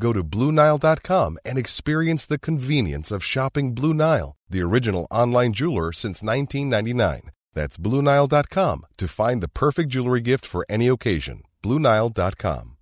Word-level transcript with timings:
Go 0.00 0.14
to 0.14 0.24
BlueNile.com 0.24 1.38
and 1.44 1.58
experience 1.58 2.24
the 2.26 2.38
convenience 2.38 3.12
of 3.12 3.22
shopping 3.22 3.74
Blue 3.74 3.92
Nile, 3.92 4.34
the 4.48 4.62
original 4.62 5.06
online 5.10 5.52
jeweler 5.52 5.92
since 5.92 6.22
1999. 6.22 7.30
That's 7.52 7.76
BlueNile.com 7.76 8.86
to 8.96 9.08
find 9.08 9.42
the 9.42 9.48
perfect 9.48 9.90
jewelry 9.90 10.22
gift 10.22 10.46
for 10.46 10.64
any 10.70 10.88
occasion. 10.88 11.42
BlueNile.com. 11.62 12.76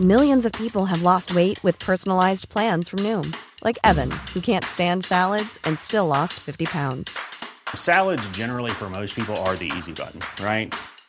Millions 0.00 0.44
of 0.44 0.52
people 0.52 0.84
have 0.84 1.02
lost 1.02 1.34
weight 1.34 1.62
with 1.64 1.78
personalized 1.78 2.48
plans 2.50 2.88
from 2.88 2.98
Noom, 3.00 3.34
like 3.64 3.78
Evan, 3.82 4.10
who 4.34 4.40
can't 4.40 4.64
stand 4.64 5.04
salads 5.04 5.58
and 5.64 5.78
still 5.78 6.06
lost 6.06 6.34
50 6.34 6.66
pounds. 6.66 7.16
Salads, 7.74 8.28
generally, 8.30 8.72
for 8.72 8.90
most 8.90 9.16
people, 9.16 9.36
are 9.46 9.56
the 9.56 9.72
easy 9.78 9.92
button, 9.92 10.20
right? 10.44 10.74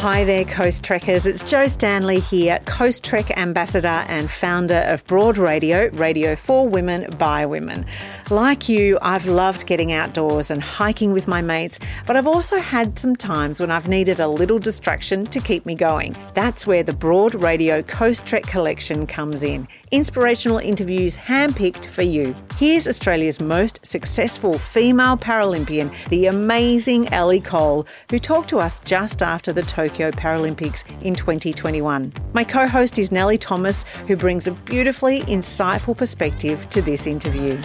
Hi 0.00 0.24
there, 0.24 0.46
Coast 0.46 0.82
Trekkers. 0.82 1.26
It's 1.26 1.44
Jo 1.44 1.66
Stanley 1.66 2.20
here, 2.20 2.58
Coast 2.64 3.04
Trek 3.04 3.36
ambassador 3.36 4.06
and 4.08 4.30
founder 4.30 4.78
of 4.86 5.04
Broad 5.06 5.36
Radio, 5.36 5.90
radio 5.90 6.36
for 6.36 6.66
women 6.66 7.14
by 7.18 7.44
women. 7.44 7.84
Like 8.30 8.66
you, 8.66 8.98
I've 9.02 9.26
loved 9.26 9.66
getting 9.66 9.92
outdoors 9.92 10.50
and 10.50 10.62
hiking 10.62 11.12
with 11.12 11.28
my 11.28 11.42
mates, 11.42 11.78
but 12.06 12.16
I've 12.16 12.26
also 12.26 12.56
had 12.60 12.98
some 12.98 13.14
times 13.14 13.60
when 13.60 13.70
I've 13.70 13.88
needed 13.88 14.20
a 14.20 14.28
little 14.28 14.58
distraction 14.58 15.26
to 15.26 15.38
keep 15.38 15.66
me 15.66 15.74
going. 15.74 16.16
That's 16.32 16.66
where 16.66 16.82
the 16.82 16.94
Broad 16.94 17.34
Radio 17.34 17.82
Coast 17.82 18.24
Trek 18.24 18.44
collection 18.44 19.06
comes 19.06 19.42
in. 19.42 19.68
Inspirational 19.92 20.58
interviews 20.58 21.16
handpicked 21.16 21.86
for 21.86 22.02
you. 22.02 22.32
Here's 22.56 22.86
Australia's 22.86 23.40
most 23.40 23.84
successful 23.84 24.56
female 24.56 25.16
Paralympian, 25.16 25.92
the 26.10 26.26
amazing 26.26 27.12
Ellie 27.12 27.40
Cole, 27.40 27.88
who 28.08 28.20
talked 28.20 28.48
to 28.50 28.58
us 28.58 28.80
just 28.80 29.20
after 29.20 29.52
the 29.52 29.62
Tokyo 29.62 30.12
Paralympics 30.12 30.84
in 31.02 31.16
2021. 31.16 32.12
My 32.32 32.44
co 32.44 32.68
host 32.68 33.00
is 33.00 33.10
Nelly 33.10 33.36
Thomas, 33.36 33.82
who 34.06 34.14
brings 34.14 34.46
a 34.46 34.52
beautifully 34.52 35.22
insightful 35.22 35.96
perspective 35.96 36.70
to 36.70 36.80
this 36.80 37.08
interview. 37.08 37.60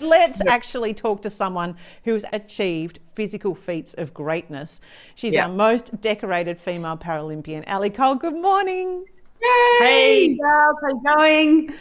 Let's 0.00 0.40
actually 0.46 0.94
talk 0.94 1.22
to 1.22 1.30
someone 1.30 1.74
who's 2.04 2.24
achieved 2.32 3.00
physical 3.14 3.56
feats 3.56 3.92
of 3.94 4.14
greatness. 4.14 4.80
She's 5.16 5.32
Yeah. 5.34 5.46
our 5.46 5.52
most 5.52 6.00
decorated 6.00 6.60
female 6.60 6.96
Paralympian. 6.96 7.64
Ellie 7.66 7.90
Cole, 7.90 8.14
good 8.14 8.36
morning. 8.40 9.06
Hey, 9.40 10.36
girls, 10.36 10.76
how 10.82 10.88
you 10.88 11.02
going? 11.04 11.74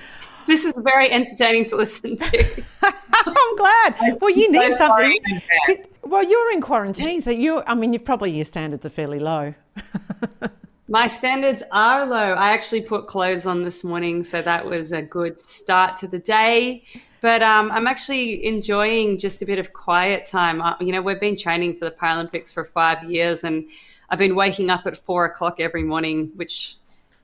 This 0.46 0.64
is 0.64 0.74
very 0.78 1.12
entertaining 1.12 1.66
to 1.70 1.76
listen 1.76 2.16
to. 2.18 2.64
I'm 3.26 3.56
glad. 3.56 3.96
Well, 4.22 4.30
you 4.30 4.46
so 4.46 4.52
need 4.52 4.74
something. 4.74 5.20
sorry. 5.68 5.84
Well, 6.04 6.24
you're 6.24 6.54
in 6.54 6.62
quarantine, 6.62 7.22
so 7.22 7.32
you, 7.32 7.64
I 7.68 7.76
mean, 7.76 7.92
you 7.92 8.00
probably 8.00 8.32
your 8.32 8.46
standards 8.46 8.86
are 8.86 8.90
fairly 8.90 9.20
low. 9.20 9.54
My 10.88 11.08
standards 11.08 11.64
are 11.72 12.06
low. 12.06 12.34
I 12.34 12.52
actually 12.52 12.82
put 12.82 13.08
clothes 13.08 13.46
on 13.46 13.62
this 13.62 13.84
morning, 13.84 14.24
so 14.24 14.42
that 14.42 14.66
was 14.66 14.94
a 14.94 15.02
good 15.02 15.38
start 15.38 15.98
to 15.98 16.08
the 16.08 16.20
day. 16.20 16.84
But 17.20 17.42
um, 17.42 17.72
I'm 17.72 17.88
actually 17.88 18.46
enjoying 18.46 19.18
just 19.18 19.42
a 19.42 19.46
bit 19.46 19.60
of 19.60 19.74
quiet 19.74 20.26
time. 20.26 20.62
Uh, 20.62 20.76
you 20.80 20.94
know, 20.94 21.02
we've 21.02 21.20
been 21.20 21.36
training 21.36 21.78
for 21.78 21.86
the 21.86 21.92
Paralympics 21.92 22.54
for 22.54 22.64
five 22.64 23.04
years, 23.04 23.44
and 23.44 23.68
I've 24.10 24.20
been 24.20 24.36
waking 24.36 24.70
up 24.70 24.86
at 24.86 24.96
four 24.96 25.26
o'clock 25.26 25.60
every 25.60 25.84
morning, 25.84 26.32
which 26.36 26.78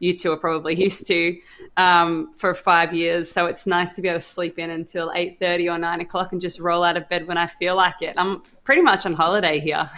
you 0.04 0.16
two 0.16 0.32
are 0.32 0.38
probably 0.38 0.76
used 0.88 1.08
to 1.08 1.38
um, 1.78 2.34
for 2.34 2.54
five 2.54 2.94
years. 2.94 3.32
So 3.32 3.46
it's 3.46 3.66
nice 3.66 3.94
to 3.94 4.02
be 4.02 4.10
able 4.10 4.20
to 4.20 4.26
sleep 4.26 4.60
in 4.60 4.70
until 4.70 5.12
eight 5.16 5.40
thirty 5.40 5.70
or 5.70 5.78
nine 5.78 6.02
o'clock 6.02 6.34
and 6.34 6.42
just 6.42 6.60
roll 6.60 6.84
out 6.84 6.98
of 6.98 7.08
bed 7.10 7.28
when 7.28 7.38
I 7.38 7.48
feel 7.48 7.76
like 7.76 8.02
it. 8.02 8.14
I'm 8.18 8.42
pretty 8.64 8.82
much 8.82 9.06
on 9.06 9.14
holiday 9.14 9.60
here. 9.60 9.90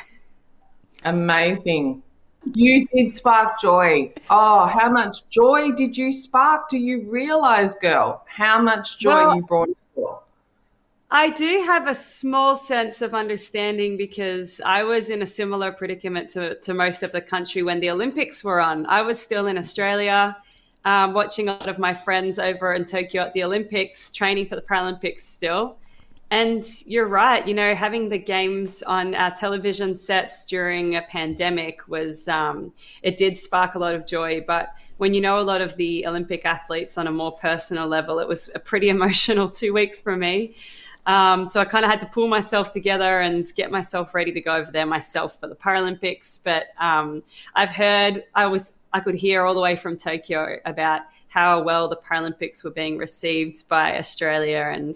Amazing. 1.04 2.02
You 2.54 2.88
did 2.94 3.10
spark 3.10 3.60
joy. 3.60 4.14
Oh, 4.30 4.68
how 4.68 4.90
much 4.90 5.28
joy 5.30 5.72
did 5.72 5.98
you 5.98 6.14
spark? 6.14 6.70
Do 6.70 6.78
you 6.78 7.10
realize, 7.10 7.74
girl, 7.76 8.24
how 8.28 8.62
much 8.62 9.00
joy 9.00 9.10
Well- 9.10 9.36
you 9.36 9.42
brought 9.42 9.70
us 9.70 9.88
all? 9.96 10.25
I 11.12 11.30
do 11.30 11.64
have 11.68 11.88
a 11.88 11.94
small 11.94 12.56
sense 12.56 13.02
of 13.02 13.14
understanding 13.14 13.96
because 13.96 14.60
I 14.66 14.84
was 14.84 15.10
in 15.10 15.22
a 15.22 15.28
similar 15.28 15.72
predicament 15.72 16.32
to, 16.32 16.56
to 16.56 16.74
most 16.74 17.04
of 17.04 17.12
the 17.12 17.22
country 17.22 17.62
when 17.62 17.80
the 17.80 17.92
Olympics 17.92 18.44
were 18.44 18.60
on. 18.60 18.88
I 18.88 19.04
was 19.04 19.22
still 19.22 19.46
in 19.46 19.58
Australia, 19.58 20.36
um, 20.84 21.14
watching 21.14 21.48
a 21.48 21.54
lot 21.54 21.70
of 21.70 21.78
my 21.78 21.94
friends 21.94 22.40
over 22.40 22.74
in 22.74 22.86
Tokyo 22.86 23.22
at 23.22 23.34
the 23.34 23.44
Olympics, 23.44 24.12
training 24.12 24.48
for 24.48 24.56
the 24.56 24.64
Paralympics 24.64 25.22
still. 25.22 25.78
And 26.32 26.66
you're 26.88 27.08
right, 27.08 27.48
you 27.48 27.54
know, 27.54 27.76
having 27.76 28.10
the 28.10 28.18
games 28.18 28.82
on 28.82 29.14
our 29.14 29.30
television 29.30 29.94
sets 29.94 30.44
during 30.44 30.96
a 30.96 31.04
pandemic 31.04 31.88
was, 31.88 32.28
um, 32.28 32.74
it 33.04 33.16
did 33.16 33.38
spark 33.38 33.76
a 33.76 33.80
lot 33.80 33.94
of 33.94 34.08
joy. 34.08 34.44
But 34.46 34.74
when 34.98 35.14
you 35.14 35.22
know 35.22 35.40
a 35.40 35.42
lot 35.42 35.62
of 35.62 35.78
the 35.78 36.08
Olympic 36.08 36.46
athletes 36.46 36.98
on 36.98 37.06
a 37.06 37.12
more 37.12 37.32
personal 37.34 37.88
level, 37.88 38.18
it 38.18 38.28
was 38.28 38.50
a 38.56 38.60
pretty 38.60 38.90
emotional 38.98 39.50
two 39.50 39.72
weeks 39.72 40.02
for 40.02 40.18
me. 40.18 40.56
Um, 41.06 41.48
so 41.48 41.60
I 41.60 41.66
kind 41.66 41.86
of 41.86 41.92
had 41.92 42.00
to 42.00 42.08
pull 42.08 42.28
myself 42.28 42.72
together 42.72 43.22
and 43.22 43.46
get 43.56 43.72
myself 43.72 44.16
ready 44.16 44.32
to 44.32 44.42
go 44.42 44.56
over 44.56 44.72
there 44.72 44.86
myself 44.86 45.40
for 45.40 45.48
the 45.48 45.56
Paralympics. 45.56 46.40
But 46.44 46.68
um, 46.80 47.24
I've 47.54 47.70
heard, 47.70 48.24
I 48.34 48.48
was, 48.48 48.76
I 48.94 49.00
could 49.02 49.16
hear 49.16 49.44
all 49.44 49.54
the 49.54 49.62
way 49.62 49.76
from 49.76 49.98
Tokyo 49.98 50.58
about 50.66 51.02
how 51.28 51.62
well 51.62 51.88
the 51.88 51.98
Paralympics 51.98 52.64
were 52.64 52.72
being 52.72 52.98
received 52.98 53.68
by 53.68 53.98
Australia, 53.98 54.72
and 54.74 54.96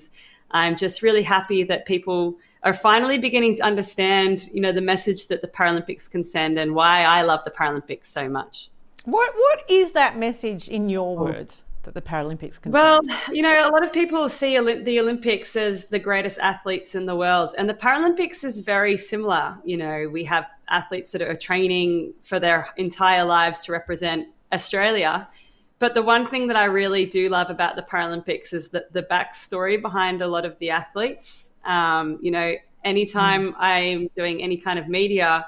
I'm 0.51 0.75
just 0.75 1.01
really 1.01 1.23
happy 1.23 1.63
that 1.63 1.85
people 1.85 2.37
are 2.63 2.73
finally 2.73 3.17
beginning 3.17 3.57
to 3.57 3.63
understand, 3.63 4.49
you 4.51 4.61
know, 4.61 4.71
the 4.71 4.81
message 4.81 5.27
that 5.27 5.41
the 5.41 5.47
Paralympics 5.47 6.09
can 6.09 6.23
send 6.23 6.57
and 6.57 6.73
why 6.75 7.03
I 7.03 7.21
love 7.21 7.41
the 7.45 7.51
Paralympics 7.51 8.07
so 8.07 8.27
much. 8.27 8.69
What 9.05 9.33
What 9.35 9.69
is 9.69 9.93
that 9.93 10.17
message 10.17 10.67
in 10.67 10.89
your 10.89 11.15
words 11.15 11.63
that 11.93 12.03
the 12.03 12.07
Paralympics 12.07 12.61
can? 12.61 12.71
Well, 12.71 13.01
you 13.31 13.41
know, 13.41 13.67
a 13.67 13.71
lot 13.71 13.83
of 13.83 13.91
people 13.91 14.29
see 14.29 14.55
Olymp- 14.55 14.85
the 14.85 14.99
Olympics 14.99 15.55
as 15.55 15.89
the 15.89 15.99
greatest 15.99 16.37
athletes 16.39 16.95
in 16.95 17.05
the 17.05 17.15
world, 17.15 17.55
and 17.57 17.67
the 17.67 17.73
Paralympics 17.73 18.43
is 18.43 18.59
very 18.59 18.95
similar. 18.95 19.57
You 19.63 19.77
know, 19.77 20.07
we 20.11 20.23
have 20.25 20.45
athletes 20.69 21.11
that 21.13 21.21
are 21.21 21.35
training 21.35 22.13
for 22.23 22.39
their 22.39 22.67
entire 22.77 23.23
lives 23.23 23.61
to 23.61 23.71
represent 23.71 24.27
Australia. 24.53 25.27
But 25.79 25.93
the 25.93 26.01
one 26.01 26.27
thing 26.27 26.47
that 26.47 26.57
I 26.57 26.65
really 26.65 27.05
do 27.05 27.29
love 27.29 27.49
about 27.49 27.75
the 27.75 27.81
Paralympics 27.81 28.53
is 28.53 28.69
that 28.69 28.91
the 28.93 29.03
backstory 29.03 29.81
behind 29.81 30.21
a 30.21 30.27
lot 30.27 30.45
of 30.45 30.59
the 30.59 30.69
athletes. 30.69 31.51
Um, 31.63 32.19
you 32.21 32.31
know, 32.31 32.55
anytime 32.83 33.55
I'm 33.57 34.09
doing 34.13 34.43
any 34.43 34.57
kind 34.57 34.77
of 34.77 34.87
media, 34.87 35.45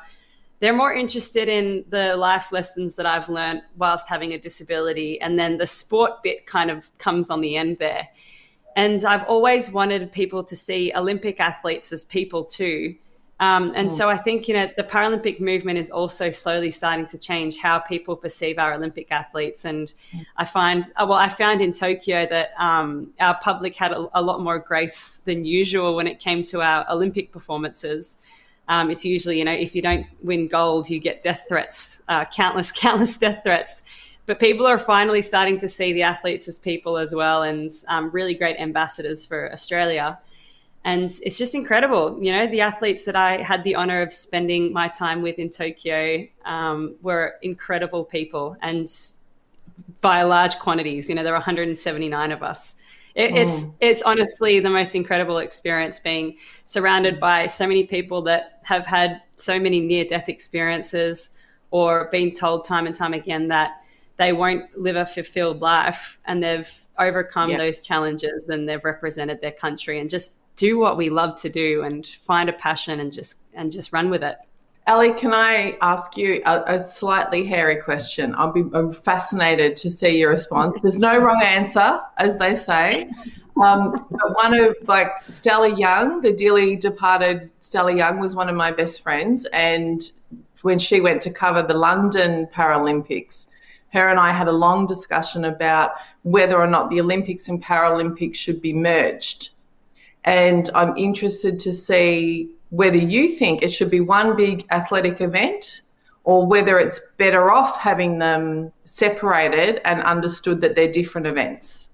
they're 0.62 0.76
more 0.76 0.94
interested 0.94 1.50
in 1.50 1.84
the 1.90 2.16
life 2.16 2.52
lessons 2.52 2.96
that 2.96 3.08
I've 3.08 3.28
learned 3.28 3.64
whilst 3.78 4.08
having 4.08 4.32
a 4.34 4.38
disability. 4.38 5.20
And 5.20 5.38
then 5.38 5.58
the 5.58 5.66
sport 5.66 6.22
bit 6.22 6.46
kind 6.46 6.70
of 6.70 6.96
comes 7.00 7.32
on 7.32 7.42
the 7.42 7.58
end 7.58 7.80
there. 7.80 8.08
And 8.76 9.04
I've 9.04 9.24
always 9.24 9.72
wanted 9.72 10.12
people 10.12 10.44
to 10.44 10.56
see 10.56 10.94
Olympic 10.96 11.40
athletes 11.40 11.92
as 11.92 12.06
people 12.06 12.46
too. 12.46 12.96
Um, 13.40 13.74
and 13.76 13.92
so 13.92 14.08
I 14.08 14.18
think, 14.18 14.48
you 14.48 14.54
know, 14.54 14.70
the 14.78 14.84
Paralympic 14.84 15.40
movement 15.40 15.80
is 15.80 15.90
also 15.90 16.30
slowly 16.30 16.70
starting 16.70 17.08
to 17.08 17.18
change 17.18 17.58
how 17.58 17.80
people 17.80 18.16
perceive 18.16 18.60
our 18.60 18.76
Olympic 18.76 19.12
athletes. 19.12 19.66
And 19.66 19.92
I 20.38 20.46
find, 20.46 20.86
uh, 20.96 21.08
well, 21.10 21.18
I 21.18 21.28
found 21.28 21.60
in 21.60 21.74
Tokyo 21.74 22.28
that 22.28 22.52
um, 22.60 23.12
our 23.20 23.36
public 23.42 23.76
had 23.76 23.94
a, 23.94 24.08
a 24.14 24.22
lot 24.22 24.42
more 24.42 24.60
grace 24.60 25.22
than 25.26 25.44
usual 25.44 25.96
when 25.96 26.06
it 26.06 26.20
came 26.20 26.44
to 26.44 26.62
our 26.62 26.86
Olympic 26.88 27.32
performances. 27.32 28.20
Um, 28.68 28.90
it's 28.90 29.04
usually, 29.04 29.40
you 29.40 29.46
know, 29.46 29.52
if 29.52 29.76
you 29.76 29.82
don't 29.82 30.06
win 30.22 30.48
gold, 30.48 30.90
you 30.90 31.00
get 31.00 31.22
death 31.22 31.46
threats, 31.48 32.02
uh, 32.08 32.26
countless, 32.26 32.72
countless 32.86 33.18
death 33.18 33.42
threats. 33.44 33.84
but 34.26 34.40
people 34.40 34.66
are 34.66 34.78
finally 34.78 35.22
starting 35.22 35.58
to 35.58 35.68
see 35.68 35.94
the 35.94 36.04
athletes 36.04 36.48
as 36.48 36.60
people 36.60 36.98
as 36.98 37.14
well 37.14 37.44
and 37.44 37.70
um, 37.88 38.10
really 38.12 38.34
great 38.34 38.58
ambassadors 38.58 39.26
for 39.26 39.52
Australia. 39.52 40.18
And 40.84 41.12
it's 41.24 41.38
just 41.38 41.54
incredible. 41.54 42.18
You 42.24 42.32
know, 42.32 42.48
the 42.48 42.62
athletes 42.62 43.06
that 43.06 43.16
I 43.16 43.38
had 43.38 43.64
the 43.64 43.76
honor 43.76 44.02
of 44.02 44.12
spending 44.12 44.74
my 44.74 44.88
time 44.88 45.22
with 45.22 45.38
in 45.38 45.50
Tokyo 45.50 46.26
um, 46.46 46.96
were 47.02 47.36
incredible 47.42 48.04
people 48.04 48.58
and 48.62 48.88
by 50.02 50.24
large 50.24 50.58
quantities. 50.58 51.08
You 51.08 51.16
know, 51.16 51.24
there 51.24 51.34
were 51.34 51.40
179 51.40 52.32
of 52.32 52.42
us. 52.42 52.76
It, 53.16 53.36
It's 53.36 53.62
mm. 53.62 53.74
it's 53.80 54.02
honestly 54.04 54.60
the 54.60 54.70
most 54.70 54.96
incredible 54.96 55.40
experience 55.40 56.00
being 56.00 56.38
surrounded 56.66 57.20
by 57.20 57.48
so 57.48 57.68
many 57.68 57.84
people 57.84 58.22
that 58.24 58.60
have 58.64 58.86
had 58.86 59.22
so 59.36 59.60
many 59.60 59.80
near 59.80 60.06
death 60.06 60.30
experiences 60.30 61.32
or 61.72 62.10
been 62.12 62.34
told 62.34 62.66
time 62.66 62.86
and 62.86 62.96
time 62.96 63.14
again 63.14 63.48
that 63.50 63.82
they 64.18 64.34
won't 64.34 64.78
live 64.78 64.96
a 64.96 65.06
fulfilled 65.06 65.62
life 65.62 66.20
and 66.26 66.44
they've 66.44 66.72
overcome 67.00 67.50
yeah. 67.50 67.58
those 67.58 67.86
challenges 67.86 68.48
and 68.50 68.68
they've 68.68 68.84
represented 68.84 69.42
their 69.42 69.52
country 69.52 70.00
and 70.00 70.10
just 70.10 70.36
do 70.56 70.78
what 70.78 70.98
we 70.98 71.10
love 71.10 71.36
to 71.42 71.50
do 71.50 71.82
and 71.84 72.06
find 72.06 72.50
a 72.50 72.54
passion 72.54 73.00
and 73.00 73.12
just 73.12 73.40
and 73.54 73.72
just 73.72 73.92
run 73.92 74.10
with 74.10 74.24
it. 74.24 74.38
Ellie, 74.92 75.14
can 75.14 75.34
I 75.34 75.78
ask 75.80 76.18
you 76.18 76.42
a, 76.46 76.64
a 76.68 76.84
slightly 76.84 77.46
hairy 77.46 77.78
question? 77.78 78.36
I'll 78.36 78.52
be 78.52 78.66
I'm 78.74 78.92
fascinated 78.92 79.78
to 79.78 79.90
see 79.90 80.20
your 80.20 80.32
response. 80.32 80.82
There's 80.82 81.00
no 81.00 81.18
wrong 81.18 81.42
answer, 81.42 82.02
as 82.18 82.36
they 82.36 82.58
say. 82.58 83.10
Um, 83.64 84.06
but 84.12 84.36
one 84.36 84.54
of 84.54 84.76
like 84.90 85.08
Stella 85.30 85.74
Young, 85.78 86.20
the 86.20 86.34
dearly 86.34 86.76
departed 86.76 87.50
Stella 87.62 87.96
Young, 87.96 88.20
was 88.20 88.36
one 88.36 88.50
of 88.50 88.58
my 88.58 88.70
best 88.70 89.02
friends, 89.02 89.46
and 89.54 90.12
when 90.62 90.78
she 90.78 91.00
went 91.00 91.22
to 91.22 91.32
cover 91.32 91.64
the 91.64 91.74
London 91.74 92.50
Paralympics, 92.54 93.48
her 93.94 94.10
and 94.10 94.20
I 94.20 94.34
had 94.34 94.50
a 94.50 94.52
long 94.52 94.88
discussion 94.88 95.46
about 95.46 95.92
whether 96.24 96.60
or 96.60 96.68
not 96.68 96.90
the 96.90 97.00
Olympics 97.00 97.48
and 97.48 97.64
Paralympics 97.64 98.36
should 98.36 98.62
be 98.62 98.74
merged. 98.74 99.52
And 100.26 100.70
I'm 100.76 100.98
interested 100.98 101.60
to 101.60 101.74
see 101.74 102.50
whether 102.72 102.98
you 102.98 103.30
think 103.30 103.62
it 103.62 103.72
should 103.72 103.92
be 103.92 104.00
one 104.00 104.36
big 104.36 104.66
athletic 104.72 105.22
event 105.22 105.82
or 106.24 106.46
whether 106.46 106.80
it's 106.80 107.00
better 107.18 107.52
off 107.52 107.78
having 107.78 108.18
them 108.18 108.72
separated 108.84 109.82
and 109.86 110.02
understood 110.04 110.62
that 110.62 110.76
they're 110.76 110.92
different 110.92 111.28
events. 111.28 111.90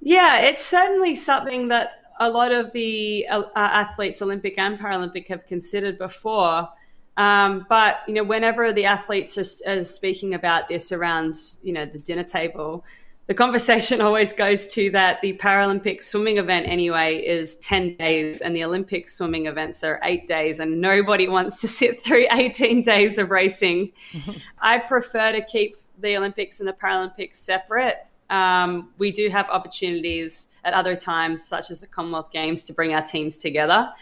Yeah, 0.00 0.40
it's 0.40 0.64
certainly 0.64 1.16
something 1.16 1.68
that 1.68 2.02
a 2.20 2.28
lot 2.28 2.52
of 2.52 2.72
the 2.72 3.26
uh, 3.28 3.44
athletes, 3.54 4.20
Olympic 4.20 4.58
and 4.58 4.78
Paralympic, 4.78 5.28
have 5.28 5.46
considered 5.46 5.98
before. 5.98 6.68
Um, 7.16 7.64
but 7.68 8.00
you 8.06 8.14
know, 8.14 8.24
whenever 8.24 8.72
the 8.72 8.84
athletes 8.84 9.38
are, 9.38 9.70
are, 9.78 9.84
speaking 9.84 10.34
about 10.34 10.68
this 10.68 10.92
around 10.92 11.34
you 11.62 11.72
know 11.72 11.86
the 11.86 11.98
dinner 11.98 12.24
table, 12.24 12.84
the 13.26 13.34
conversation 13.34 14.00
always 14.00 14.32
goes 14.32 14.66
to 14.68 14.90
that 14.90 15.20
the 15.22 15.34
Paralympic 15.34 16.02
swimming 16.02 16.38
event 16.38 16.66
anyway 16.68 17.16
is 17.16 17.56
10 17.56 17.96
days 17.96 18.40
and 18.40 18.54
the 18.54 18.64
Olympic 18.64 19.08
swimming 19.08 19.46
events 19.46 19.82
are 19.82 20.00
eight 20.02 20.26
days 20.28 20.60
and 20.60 20.80
nobody 20.80 21.28
wants 21.28 21.60
to 21.60 21.68
sit 21.68 22.02
through 22.02 22.26
18 22.32 22.82
days 22.82 23.18
of 23.18 23.30
racing. 23.30 23.92
I 24.58 24.78
prefer 24.78 25.32
to 25.32 25.42
keep 25.42 25.76
the 25.98 26.16
Olympics 26.16 26.60
and 26.60 26.68
the 26.68 26.72
Paralympics 26.72 27.36
separate. 27.36 28.06
Um, 28.30 28.90
we 28.98 29.12
do 29.12 29.28
have 29.28 29.48
opportunities 29.48 30.48
at 30.64 30.74
other 30.74 30.96
times, 30.96 31.46
such 31.46 31.70
as 31.70 31.80
the 31.80 31.86
Commonwealth 31.86 32.32
Games, 32.32 32.64
to 32.64 32.72
bring 32.72 32.94
our 32.94 33.02
teams 33.02 33.38
together. 33.38 33.92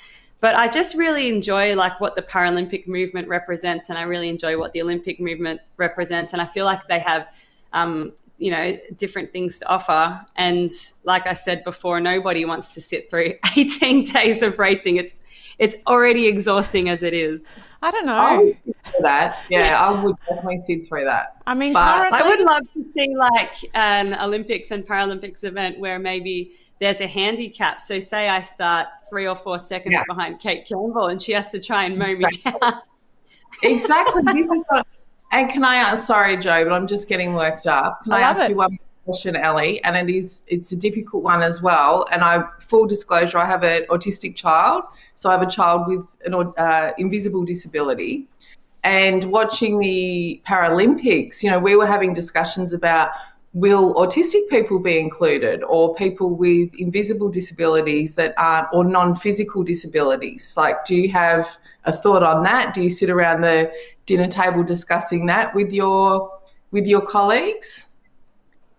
But 0.40 0.54
I 0.54 0.68
just 0.68 0.96
really 0.96 1.28
enjoy 1.28 1.76
like 1.76 2.00
what 2.00 2.14
the 2.14 2.22
Paralympic 2.22 2.88
movement 2.88 3.28
represents, 3.28 3.90
and 3.90 3.98
I 3.98 4.02
really 4.02 4.28
enjoy 4.28 4.58
what 4.58 4.72
the 4.72 4.82
Olympic 4.82 5.20
movement 5.20 5.60
represents, 5.76 6.32
and 6.32 6.40
I 6.40 6.46
feel 6.46 6.64
like 6.64 6.86
they 6.88 7.00
have 7.00 7.28
um, 7.72 8.12
you 8.38 8.50
know 8.50 8.76
different 8.96 9.32
things 9.32 9.58
to 9.60 9.68
offer. 9.68 10.20
And 10.36 10.70
like 11.04 11.26
i 11.26 11.34
said 11.34 11.64
before 11.64 12.00
nobody 12.00 12.44
wants 12.44 12.74
to 12.74 12.80
sit 12.80 13.10
through 13.10 13.34
18 13.56 14.04
days 14.04 14.42
of 14.42 14.58
racing. 14.58 14.96
It's 14.96 15.14
it's 15.58 15.76
already 15.86 16.26
exhausting 16.26 16.88
as 16.88 17.02
it 17.02 17.14
is. 17.14 17.44
I 17.82 17.90
don't 17.90 18.06
know. 18.06 18.54
That. 19.00 19.38
Yeah 19.48 19.80
i 19.80 20.02
would 20.02 20.16
definitely 20.28 20.58
sit 20.58 20.86
through 20.86 21.04
that. 21.04 21.36
I 21.46 21.54
mean 21.54 21.72
but 21.72 22.12
i 22.12 22.28
would 22.28 22.40
love 22.40 22.62
to 22.74 22.92
see 22.92 23.14
like 23.16 23.56
an 23.74 24.14
olympics 24.14 24.70
and 24.70 24.86
paralympics 24.86 25.44
event 25.44 25.78
where 25.78 25.98
maybe 25.98 26.52
there's 26.80 27.00
a 27.00 27.06
handicap. 27.06 27.80
So 27.80 28.00
say 28.00 28.28
i 28.28 28.40
start 28.40 28.88
three 29.08 29.26
or 29.26 29.36
four 29.36 29.58
seconds 29.58 29.94
yeah. 29.94 30.04
behind 30.08 30.40
Cate 30.40 30.66
Campbell 30.66 31.06
and 31.06 31.20
she 31.22 31.32
has 31.32 31.50
to 31.52 31.60
try 31.60 31.84
and 31.84 31.98
mow 31.98 32.14
me 32.16 32.24
down. 32.44 32.82
Exactly. 33.62 34.22
This 34.32 34.50
is 34.50 34.64
what 34.68 34.86
and 35.32 35.50
can 35.50 35.64
I 35.64 35.76
ask, 35.76 36.06
sorry, 36.06 36.36
Jo, 36.36 36.62
but 36.64 36.72
I'm 36.72 36.86
just 36.86 37.08
getting 37.08 37.32
worked 37.32 37.66
up. 37.66 38.02
Can 38.04 38.12
I, 38.12 38.18
I 38.18 38.20
ask 38.20 38.42
it. 38.42 38.50
you 38.50 38.56
one 38.56 38.78
question, 39.06 39.34
Ellie? 39.34 39.82
And 39.82 39.96
it 39.96 40.14
is, 40.14 40.42
it's 40.46 40.72
a 40.72 40.76
difficult 40.76 41.24
one 41.24 41.42
as 41.42 41.62
well. 41.62 42.06
And 42.12 42.22
I, 42.22 42.44
full 42.60 42.86
disclosure, 42.86 43.38
I 43.38 43.46
have 43.46 43.64
an 43.64 43.84
autistic 43.90 44.36
child. 44.36 44.84
So 45.16 45.30
I 45.30 45.32
have 45.32 45.42
a 45.42 45.50
child 45.50 45.88
with 45.88 46.16
an 46.26 46.34
uh, 46.34 46.92
invisible 46.98 47.44
disability. 47.44 48.28
And 48.84 49.24
watching 49.24 49.78
the 49.78 50.42
Paralympics, 50.46 51.42
you 51.42 51.50
know, 51.50 51.58
we 51.58 51.76
were 51.76 51.86
having 51.86 52.12
discussions 52.12 52.72
about 52.72 53.10
will 53.54 53.92
autistic 53.94 54.48
people 54.48 54.78
be 54.78 54.98
included 54.98 55.62
or 55.64 55.94
people 55.94 56.30
with 56.34 56.70
invisible 56.78 57.28
disabilities 57.28 58.14
that 58.14 58.32
aren't 58.38 58.66
or 58.72 58.82
non-physical 58.82 59.62
disabilities 59.62 60.54
like 60.56 60.84
do 60.86 60.96
you 60.96 61.10
have 61.10 61.58
a 61.84 61.92
thought 61.92 62.22
on 62.22 62.42
that 62.42 62.72
do 62.72 62.82
you 62.82 62.88
sit 62.88 63.10
around 63.10 63.42
the 63.42 63.70
dinner 64.06 64.26
table 64.26 64.62
discussing 64.62 65.26
that 65.26 65.54
with 65.54 65.70
your 65.72 66.30
with 66.72 66.86
your 66.86 67.02
colleagues? 67.02 67.88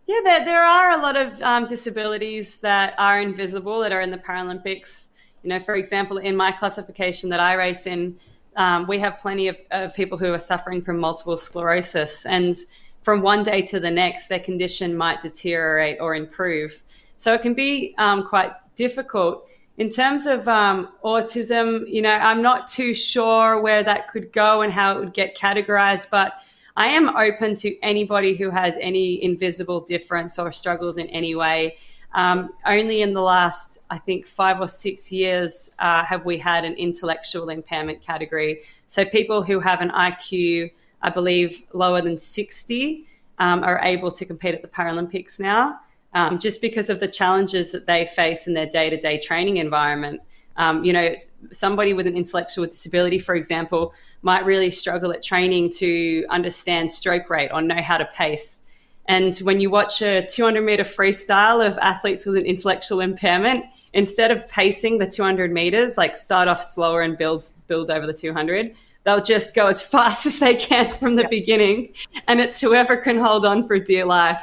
Yeah, 0.05 0.19
there, 0.23 0.43
there 0.43 0.63
are 0.63 0.99
a 0.99 1.01
lot 1.01 1.15
of 1.15 1.41
um, 1.41 1.65
disabilities 1.65 2.59
that 2.59 2.93
are 2.97 3.21
invisible 3.21 3.79
that 3.79 3.93
are 3.93 4.01
in 4.01 4.11
the 4.11 4.17
Paralympics. 4.17 5.11
You 5.43 5.49
know, 5.49 5.59
for 5.59 5.75
example, 5.75 6.17
in 6.17 6.35
my 6.35 6.51
classification 6.51 7.29
that 7.29 7.39
I 7.39 7.53
race 7.53 7.87
in, 7.87 8.17
um, 8.57 8.85
we 8.87 8.99
have 8.99 9.17
plenty 9.17 9.47
of, 9.47 9.57
of 9.71 9.95
people 9.95 10.17
who 10.17 10.33
are 10.33 10.39
suffering 10.39 10.81
from 10.81 10.99
multiple 10.99 11.37
sclerosis, 11.37 12.25
and 12.25 12.55
from 13.03 13.21
one 13.21 13.43
day 13.43 13.61
to 13.61 13.79
the 13.79 13.91
next, 13.91 14.27
their 14.27 14.39
condition 14.39 14.95
might 14.95 15.21
deteriorate 15.21 15.99
or 15.99 16.15
improve. 16.15 16.83
So 17.17 17.33
it 17.33 17.41
can 17.41 17.53
be 17.53 17.93
um, 17.97 18.27
quite 18.27 18.51
difficult. 18.75 19.47
In 19.77 19.89
terms 19.89 20.25
of 20.25 20.47
um, 20.47 20.89
autism, 21.03 21.83
you 21.87 22.01
know, 22.01 22.11
I'm 22.13 22.41
not 22.41 22.67
too 22.67 22.93
sure 22.93 23.61
where 23.61 23.83
that 23.83 24.07
could 24.07 24.31
go 24.31 24.61
and 24.61 24.71
how 24.71 24.95
it 24.95 24.99
would 24.99 25.13
get 25.13 25.35
categorized, 25.35 26.09
but 26.09 26.33
I 26.75 26.87
am 26.87 27.15
open 27.15 27.55
to 27.55 27.79
anybody 27.81 28.35
who 28.35 28.49
has 28.49 28.77
any 28.79 29.23
invisible 29.23 29.81
difference 29.81 30.39
or 30.39 30.51
struggles 30.51 30.97
in 30.97 31.07
any 31.07 31.35
way. 31.35 31.77
Um, 32.13 32.53
only 32.65 33.01
in 33.01 33.13
the 33.13 33.21
last, 33.21 33.79
I 33.89 33.97
think, 33.97 34.27
five 34.27 34.61
or 34.61 34.67
six 34.67 35.11
years 35.11 35.71
uh, 35.79 36.03
have 36.03 36.25
we 36.25 36.37
had 36.37 36.63
an 36.63 36.73
intellectual 36.73 37.49
impairment 37.49 38.01
category. 38.01 38.61
So 38.87 39.03
people 39.03 39.41
who 39.41 39.59
have 39.59 39.81
an 39.81 39.89
IQ, 39.89 40.71
I 41.03 41.11
believe, 41.11 41.61
lower 41.73 42.01
than 42.01 42.17
60 42.17 43.05
um, 43.37 43.63
are 43.63 43.79
able 43.83 44.09
to 44.09 44.25
compete 44.25 44.55
at 44.55 44.61
the 44.61 44.67
Paralympics 44.67 45.39
now 45.39 45.79
um, 46.13 46.39
just 46.39 46.61
because 46.61 46.89
of 46.89 46.99
the 46.99 47.07
challenges 47.07 47.71
that 47.71 47.87
they 47.87 48.05
face 48.05 48.47
in 48.47 48.53
their 48.53 48.65
day 48.65 48.89
to 48.89 48.97
day 48.97 49.19
training 49.19 49.57
environment. 49.57 50.21
Um, 50.55 50.83
you 50.83 50.93
know, 50.93 51.15
somebody 51.51 51.93
with 51.93 52.05
an 52.05 52.15
intellectual 52.15 52.65
disability, 52.65 53.17
for 53.17 53.35
example, 53.35 53.93
might 54.21 54.45
really 54.45 54.69
struggle 54.69 55.11
at 55.11 55.23
training 55.23 55.71
to 55.77 56.25
understand 56.29 56.91
stroke 56.91 57.29
rate 57.29 57.49
or 57.51 57.61
know 57.61 57.81
how 57.81 57.97
to 57.97 58.05
pace. 58.13 58.61
And 59.07 59.35
when 59.39 59.59
you 59.59 59.69
watch 59.69 60.01
a 60.01 60.25
200 60.25 60.61
meter 60.61 60.83
freestyle 60.83 61.65
of 61.65 61.77
athletes 61.79 62.25
with 62.25 62.37
an 62.37 62.45
intellectual 62.45 63.01
impairment, 63.01 63.65
instead 63.93 64.31
of 64.31 64.47
pacing 64.47 64.99
the 64.99 65.07
200 65.07 65.51
meters, 65.51 65.97
like 65.97 66.15
start 66.15 66.47
off 66.47 66.61
slower 66.61 67.01
and 67.01 67.17
build 67.17 67.51
build 67.67 67.89
over 67.89 68.05
the 68.05 68.13
200, 68.13 68.75
they'll 69.03 69.21
just 69.21 69.55
go 69.55 69.67
as 69.67 69.81
fast 69.95 70.25
as 70.25 70.39
they 70.39 70.55
can 70.55 70.97
from 70.97 71.15
the 71.15 71.27
beginning, 71.29 71.93
and 72.27 72.39
it's 72.39 72.59
whoever 72.61 72.97
can 72.97 73.17
hold 73.17 73.45
on 73.45 73.67
for 73.67 73.79
dear 73.79 74.05
life 74.05 74.41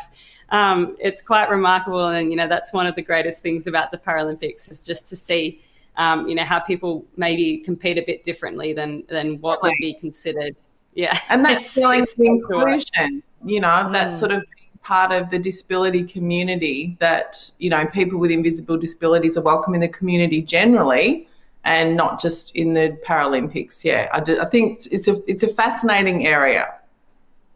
um, 0.50 0.97
it's 0.99 1.23
quite 1.23 1.49
remarkable. 1.49 2.09
And, 2.09 2.31
you 2.31 2.37
know, 2.37 2.49
that's 2.49 2.73
one 2.73 2.87
of 2.87 2.95
the 2.95 3.02
greatest 3.02 3.43
things 3.43 3.67
about 3.67 3.90
the 3.90 3.99
Paralympics 3.99 4.71
is 4.71 4.85
just 4.85 5.09
to 5.09 5.17
see, 5.17 5.61
um, 5.97 6.26
you 6.26 6.35
know, 6.35 6.45
how 6.45 6.61
people 6.61 7.05
maybe 7.17 7.59
compete 7.59 7.99
a 7.99 8.02
bit 8.02 8.25
differently 8.25 8.73
than, 8.73 9.05
than 9.09 9.40
what 9.40 9.62
would 9.62 9.75
be 9.81 9.95
considered. 9.95 10.57
Yeah. 10.95 11.19
And 11.29 11.45
that's 11.45 11.73
feeling 11.75 12.07
the 12.17 12.26
inclusion, 12.26 13.23
you 13.45 13.61
know, 13.61 13.69
mm. 13.69 13.93
that 13.93 14.12
sort 14.12 14.33
of 14.33 14.45
part 14.83 15.12
of 15.12 15.31
the 15.31 15.38
disability 15.38 16.02
community 16.02 16.97
that, 17.00 17.50
you 17.59 17.71
know, 17.71 17.87
people 17.87 18.19
with 18.19 18.31
invisible 18.31 18.76
disabilities 18.76 19.37
are 19.37 19.43
welcome 19.43 19.75
in 19.75 19.81
the 19.81 19.88
community 19.88 20.43
generally 20.43 21.29
and 21.64 21.97
not 21.97 22.21
just 22.21 22.57
in 22.57 22.75
the 22.75 22.99
Paralympics. 23.07 23.85
Yeah, 23.85 24.09
I, 24.12 24.21
do, 24.21 24.40
I 24.40 24.47
think 24.47 24.87
it's 24.90 25.09
a, 25.09 25.21
it's 25.31 25.43
a 25.43 25.49
fascinating 25.49 26.26
area. 26.26 26.75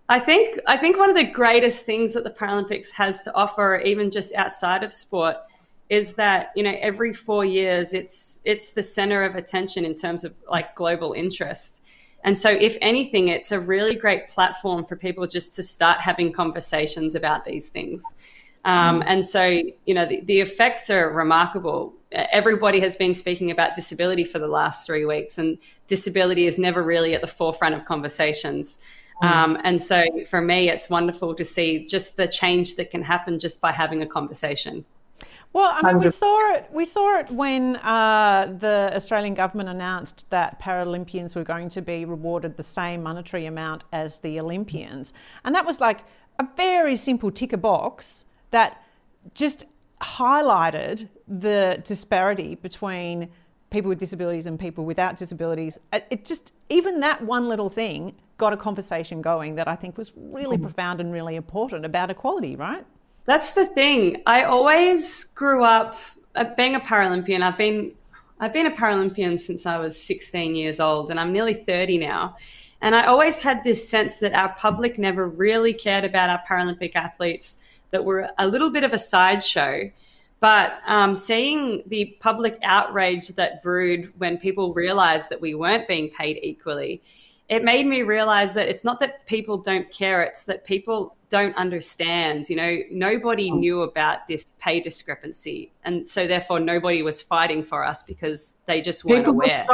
I 0.09 0.21
think 0.21 0.61
I 0.67 0.77
think 0.77 0.99
one 0.99 1.09
of 1.09 1.17
the 1.17 1.25
greatest 1.25 1.87
things 1.87 2.13
that 2.13 2.25
the 2.25 2.31
Paralympics 2.31 2.91
has 2.93 3.23
to 3.23 3.35
offer, 3.35 3.81
even 3.85 4.11
just 4.11 4.35
outside 4.35 4.83
of 4.83 4.93
sport, 4.93 5.37
is 5.89 6.13
that 6.15 6.51
you 6.55 6.63
know 6.63 6.77
every 6.81 7.13
four 7.15 7.45
years 7.45 7.95
it's 7.95 8.41
it's 8.45 8.73
the 8.73 8.83
center 8.83 9.23
of 9.23 9.35
attention 9.35 9.85
in 9.87 9.95
terms 9.95 10.25
of 10.25 10.35
like 10.51 10.75
global 10.75 11.15
interest, 11.15 11.83
And 12.25 12.37
so, 12.37 12.51
if 12.51 12.79
anything, 12.81 13.29
it's 13.29 13.53
a 13.53 13.61
really 13.61 13.95
great 13.95 14.29
platform 14.29 14.87
for 14.87 14.97
people 14.97 15.27
just 15.27 15.55
to 15.57 15.63
start 15.63 16.01
having 16.01 16.33
conversations 16.33 17.15
about 17.15 17.45
these 17.45 17.69
things. 17.69 18.03
Um, 18.65 19.01
mm. 19.01 19.05
And 19.07 19.25
so, 19.25 19.45
you 19.85 19.95
know, 19.95 20.07
the, 20.07 20.23
the 20.23 20.41
effects 20.41 20.89
are 20.89 21.13
remarkable. 21.13 21.93
Everybody 22.15 22.81
has 22.81 22.97
been 22.97 23.15
speaking 23.15 23.51
about 23.51 23.75
disability 23.75 24.25
for 24.25 24.39
the 24.39 24.47
last 24.47 24.87
three 24.87 25.05
weeks, 25.05 25.39
and 25.39 25.59
disability 25.87 26.47
is 26.47 26.59
never 26.59 26.83
really 26.83 27.15
at 27.15 27.21
the 27.21 27.27
forefront 27.27 27.75
of 27.75 27.85
conversations. 27.85 28.79
Mm. 29.23 29.29
Um, 29.29 29.59
and 29.65 29.83
so, 29.83 30.05
for 30.29 30.41
me, 30.41 30.69
it's 30.71 30.91
wonderful 30.91 31.35
to 31.35 31.45
see 31.45 31.87
just 31.87 32.17
the 32.17 32.27
change 32.27 32.77
that 32.77 32.91
can 32.91 33.03
happen 33.03 33.39
just 33.39 33.61
by 33.61 33.73
having 33.73 34.03
a 34.03 34.07
conversation. 34.07 34.85
Well, 35.53 35.71
I 35.73 35.93
mean, 35.93 36.03
we 36.03 36.11
saw 36.11 36.55
it. 36.55 36.69
We 36.73 36.85
saw 36.85 37.21
it 37.21 37.31
when 37.31 37.77
uh, 37.77 38.57
the 38.59 38.91
Australian 38.93 39.35
government 39.35 39.69
announced 39.69 40.29
that 40.31 40.61
Paralympians 40.61 41.37
were 41.37 41.45
going 41.45 41.69
to 41.71 41.81
be 41.81 42.05
rewarded 42.05 42.57
the 42.57 42.65
same 42.65 43.05
monetary 43.05 43.47
amount 43.47 43.85
as 43.93 44.19
the 44.19 44.41
Olympians, 44.41 45.13
and 45.45 45.55
that 45.55 45.65
was 45.65 45.81
like 45.81 46.01
a 46.41 46.49
very 46.57 46.97
simple 46.97 47.31
ticker 47.31 47.57
box 47.57 48.25
that 48.51 48.83
just 49.35 49.65
highlighted 50.01 51.09
the 51.27 51.81
disparity 51.85 52.55
between 52.57 53.29
people 53.71 53.89
with 53.89 53.99
disabilities 53.99 54.47
and 54.47 54.59
people 54.59 54.85
without 54.85 55.17
disabilities. 55.17 55.79
It 55.93 56.25
just 56.25 56.53
even 56.69 57.01
that 57.01 57.23
one 57.23 57.49
little 57.49 57.69
thing 57.69 58.15
got 58.39 58.53
a 58.53 58.57
conversation 58.57 59.23
going 59.23 59.55
that 59.57 59.69
I 59.69 59.77
think 59.77 59.97
was 59.97 60.13
really 60.17 60.57
mm. 60.57 60.63
profound 60.63 61.01
and 61.01 61.13
really 61.13 61.37
important 61.37 61.85
about 61.85 62.11
equality, 62.11 62.57
right? 62.57 62.85
That's 63.25 63.53
the 63.53 63.67
thing. 63.67 64.23
I 64.27 64.45
always 64.45 65.25
grew 65.25 65.65
up 65.65 65.99
uh, 66.35 66.45
being 66.57 66.75
a 66.75 66.81
Paralympian. 66.81 67.43
I've 67.43 67.59
been 67.59 67.93
I've 68.41 68.53
been 68.53 68.67
a 68.67 68.71
Paralympian 68.71 69.39
since 69.41 69.65
I 69.65 69.79
was 69.79 70.01
16 70.01 70.55
years 70.55 70.81
old, 70.81 71.11
and 71.11 71.19
I'm 71.19 71.33
nearly 71.33 71.55
30 71.55 71.99
now. 71.99 72.37
And 72.81 72.95
I 72.95 73.07
always 73.07 73.39
had 73.39 73.65
this 73.65 73.89
sense 73.89 74.19
that 74.19 74.35
our 74.35 74.51
public 74.57 74.99
never 74.99 75.27
really 75.27 75.73
cared 75.73 76.05
about 76.05 76.29
our 76.29 76.43
Paralympic 76.47 76.95
athletes, 76.95 77.63
that 77.95 78.05
were 78.05 78.29
a 78.39 78.49
little 78.49 78.71
bit 78.71 78.83
of 78.83 78.93
a 78.93 78.99
sideshow. 78.99 79.89
But 80.45 80.83
um, 80.87 81.17
seeing 81.17 81.83
the 81.87 82.19
public 82.21 82.59
outrage 82.63 83.29
that 83.29 83.63
brewed 83.63 84.13
when 84.19 84.37
people 84.37 84.75
realized 84.75 85.31
that 85.31 85.41
we 85.41 85.55
weren't 85.55 85.89
being 85.89 86.11
paid 86.11 86.39
equally, 86.43 87.03
it 87.49 87.65
made 87.65 87.87
me 87.87 88.03
realize 88.03 88.53
that 88.53 88.69
it's 88.69 88.85
not 88.85 89.01
that 89.01 89.25
people 89.25 89.57
don't 89.57 89.91
care, 89.91 90.23
it's 90.23 90.45
that 90.45 90.67
people 90.67 91.17
don't 91.31 91.57
understand. 91.57 92.51
You 92.51 92.57
know, 92.57 92.79
nobody 92.91 93.51
oh. 93.51 93.55
knew 93.55 93.83
about 93.85 94.29
this 94.29 94.53
pay 94.61 94.81
discrepancy. 94.81 95.73
And 95.83 96.07
so, 96.07 96.27
therefore, 96.27 96.61
nobody 96.61 97.01
was 97.01 97.23
fighting 97.23 97.63
for 97.63 97.83
us 97.83 98.03
because 98.03 98.59
they 98.67 98.83
just 98.83 99.03
weren't 99.07 99.25
people 99.25 99.41
aware. 99.41 99.67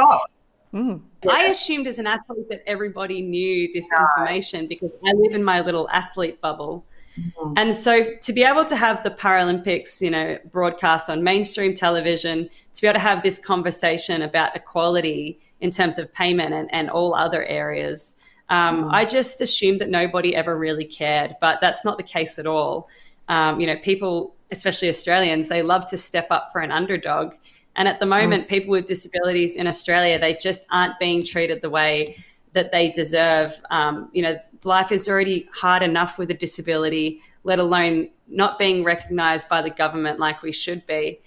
Mm. 0.73 1.01
Yeah. 1.21 1.31
I 1.33 1.43
assumed 1.47 1.85
as 1.85 1.99
an 1.99 2.07
athlete 2.07 2.47
that 2.47 2.63
everybody 2.65 3.21
knew 3.21 3.73
this 3.73 3.89
no. 3.91 4.05
information 4.05 4.67
because 4.67 4.91
I 5.05 5.11
live 5.11 5.35
in 5.35 5.43
my 5.43 5.59
little 5.59 5.89
athlete 5.89 6.39
bubble. 6.39 6.85
Mm-hmm. 7.19 7.53
And 7.57 7.75
so 7.75 8.15
to 8.15 8.33
be 8.33 8.43
able 8.43 8.65
to 8.65 8.75
have 8.75 9.03
the 9.03 9.11
Paralympics, 9.11 10.01
you 10.01 10.09
know, 10.09 10.37
broadcast 10.51 11.09
on 11.09 11.23
mainstream 11.23 11.73
television, 11.73 12.49
to 12.73 12.81
be 12.81 12.87
able 12.87 12.95
to 12.95 12.99
have 12.99 13.21
this 13.23 13.37
conversation 13.37 14.21
about 14.21 14.55
equality 14.55 15.39
in 15.59 15.69
terms 15.69 15.97
of 15.97 16.11
payment 16.13 16.53
and, 16.53 16.73
and 16.73 16.89
all 16.89 17.13
other 17.13 17.43
areas, 17.45 18.15
um, 18.51 18.83
mm-hmm. 18.83 18.95
I 18.95 19.05
just 19.05 19.39
assumed 19.41 19.79
that 19.79 19.89
nobody 19.89 20.35
ever 20.35 20.57
really 20.57 20.85
cared, 20.85 21.35
but 21.39 21.59
that's 21.61 21.85
not 21.85 21.97
the 21.97 22.03
case 22.03 22.37
at 22.37 22.45
all. 22.45 22.89
Um, 23.29 23.59
you 23.61 23.65
know, 23.65 23.77
people, 23.77 24.35
especially 24.51 24.89
Australians, 24.89 25.47
they 25.47 25.61
love 25.61 25.85
to 25.87 25.97
step 25.97 26.27
up 26.31 26.49
for 26.51 26.59
an 26.59 26.71
underdog. 26.71 27.35
And 27.77 27.87
at 27.87 27.99
the 28.01 28.05
mm. 28.05 28.09
moment, 28.09 28.43
mm-hmm. 28.43 28.49
people 28.49 28.71
with 28.71 28.85
disabilities 28.85 29.55
in 29.55 29.67
Australia, 29.67 30.19
they 30.19 30.33
just 30.33 30.65
aren't 30.69 30.99
being 30.99 31.23
treated 31.23 31.61
the 31.61 31.69
way 31.69 32.17
that 32.51 32.73
they 32.73 32.91
deserve. 32.91 33.57
Um, 33.69 34.09
you 34.11 34.21
know, 34.21 34.37
life 34.63 34.91
is 34.91 35.07
already 35.07 35.49
hard 35.53 35.83
enough 35.83 36.17
with 36.17 36.29
a 36.31 36.33
disability, 36.33 37.21
let 37.43 37.59
alone 37.59 38.09
not 38.27 38.57
being 38.57 38.83
recognized 38.83 39.49
by 39.49 39.61
the 39.61 39.69
government 39.69 40.19
like 40.19 40.41
we 40.41 40.51
should 40.51 40.85
be. 40.85 41.19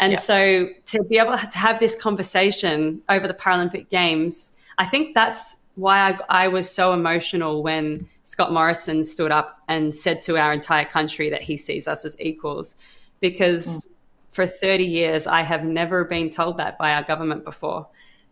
And 0.00 0.12
yeah. 0.12 0.18
so 0.18 0.68
to 0.86 1.02
be 1.04 1.18
able 1.18 1.38
to 1.38 1.58
have 1.58 1.78
this 1.78 1.94
conversation 1.94 3.00
over 3.08 3.28
the 3.28 3.34
Paralympic 3.34 3.88
Games, 3.88 4.54
I 4.78 4.84
think 4.84 5.14
that's 5.14 5.62
why 5.74 6.10
I, 6.10 6.44
I, 6.44 6.48
was 6.48 6.68
so 6.68 6.92
emotional 6.92 7.62
when 7.62 8.06
Scott 8.24 8.52
Morrison 8.52 9.04
stood 9.04 9.30
up 9.30 9.60
and 9.68 9.94
said 9.94 10.20
to 10.22 10.36
our 10.36 10.52
entire 10.52 10.84
country 10.84 11.30
that 11.30 11.40
he 11.40 11.56
sees 11.56 11.88
us 11.88 12.04
as 12.04 12.20
equals. 12.20 12.76
Because 13.20 13.86
mm. 13.86 13.92
for 14.32 14.46
30 14.46 14.84
years, 14.84 15.26
I 15.26 15.42
have 15.42 15.64
never 15.64 16.04
been 16.04 16.28
told 16.28 16.58
that 16.58 16.76
by 16.78 16.92
our 16.94 17.02
government 17.02 17.44
before. 17.44 17.88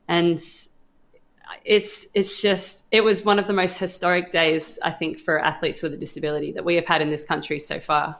And 0.09 0.43
it's 1.65 2.09
it's 2.15 2.43
just 2.43 2.87
it 2.91 3.03
was 3.03 3.25
one 3.25 3.39
of 3.39 3.47
the 3.47 3.53
most 3.53 3.79
historic 3.79 4.31
days 4.31 4.79
I 4.83 4.91
think 4.91 5.19
for 5.19 5.39
athletes 5.41 5.83
with 5.83 5.93
a 5.95 5.97
disability 5.97 6.53
that 6.53 6.65
we 6.65 6.75
have 6.77 6.87
had 6.87 7.03
in 7.03 7.11
this 7.11 7.25
country 7.25 7.59
so 7.59 7.81
far. 7.81 8.19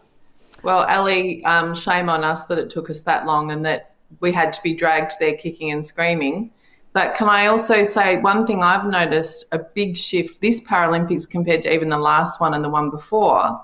Well, 0.63 0.85
Ellie, 0.89 1.45
um, 1.45 1.75
shame 1.75 2.09
on 2.09 2.23
us 2.23 2.45
that 2.47 2.59
it 2.59 2.69
took 2.69 2.91
us 2.91 3.01
that 3.03 3.27
long 3.27 3.51
and 3.51 3.65
that 3.65 3.95
we 4.21 4.33
had 4.33 4.53
to 4.53 4.63
be 4.63 4.75
dragged 4.75 5.13
there 5.19 5.35
kicking 5.35 5.71
and 5.71 5.85
screaming. 5.85 6.51
But 6.93 7.15
can 7.15 7.29
I 7.29 7.47
also 7.47 7.85
say 7.85 8.19
one 8.19 8.47
thing 8.47 8.63
I've 8.63 8.85
noticed 8.85 9.47
a 9.53 9.59
big 9.59 9.97
shift 9.97 10.41
this 10.41 10.61
Paralympics 10.63 11.29
compared 11.29 11.63
to 11.63 11.73
even 11.73 11.89
the 11.89 11.99
last 11.99 12.41
one 12.41 12.55
and 12.55 12.65
the 12.65 12.69
one 12.69 12.91
before. 12.91 13.61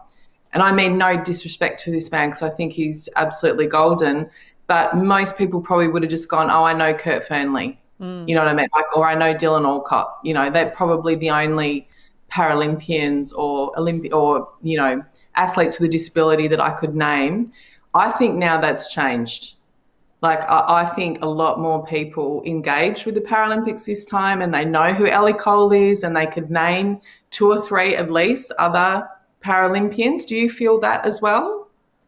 And 0.52 0.62
I 0.62 0.72
mean 0.72 0.96
no 0.96 1.20
disrespect 1.22 1.82
to 1.84 1.90
this 1.90 2.10
man 2.10 2.28
because 2.28 2.42
I 2.42 2.50
think 2.50 2.72
he's 2.72 3.08
absolutely 3.16 3.66
golden. 3.66 4.30
But 4.68 4.96
most 4.96 5.36
people 5.36 5.60
probably 5.60 5.88
would 5.88 6.02
have 6.02 6.10
just 6.10 6.28
gone, 6.28 6.50
"Oh, 6.50 6.64
I 6.64 6.72
know 6.72 6.94
Kurt 6.94 7.26
Fearnley." 7.26 7.78
Mm. 8.00 8.28
You 8.28 8.34
know 8.34 8.42
what 8.42 8.48
I 8.48 8.54
mean? 8.54 8.68
Like, 8.74 8.96
or 8.96 9.06
I 9.06 9.14
know 9.14 9.34
Dylan 9.34 9.64
Alcott. 9.64 10.18
You 10.22 10.34
know, 10.34 10.50
they're 10.50 10.70
probably 10.70 11.14
the 11.14 11.30
only 11.30 11.88
Paralympians 12.30 13.34
or 13.36 13.72
Olympi- 13.72 14.12
or 14.12 14.48
you 14.62 14.76
know 14.76 15.02
athletes 15.36 15.78
with 15.78 15.88
a 15.88 15.92
disability 15.92 16.48
that 16.48 16.60
I 16.60 16.70
could 16.70 16.94
name. 16.94 17.52
I 17.94 18.10
think 18.10 18.36
now 18.36 18.60
that's 18.60 18.92
changed. 18.92 19.56
Like, 20.22 20.40
I, 20.50 20.82
I 20.82 20.84
think 20.84 21.22
a 21.22 21.26
lot 21.26 21.60
more 21.60 21.84
people 21.86 22.42
engaged 22.46 23.06
with 23.06 23.14
the 23.14 23.20
Paralympics 23.20 23.84
this 23.84 24.04
time, 24.04 24.40
and 24.42 24.52
they 24.52 24.64
know 24.64 24.92
who 24.92 25.06
Ellie 25.06 25.34
Cole 25.34 25.72
is, 25.72 26.02
and 26.02 26.16
they 26.16 26.26
could 26.26 26.50
name 26.50 27.00
two 27.30 27.50
or 27.50 27.60
three 27.60 27.94
at 27.94 28.10
least 28.10 28.52
other 28.58 29.06
Paralympians. 29.44 30.26
Do 30.26 30.34
you 30.34 30.50
feel 30.50 30.80
that 30.80 31.04
as 31.06 31.20
well? 31.20 31.65